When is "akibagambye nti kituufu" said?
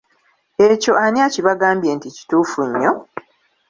1.27-2.61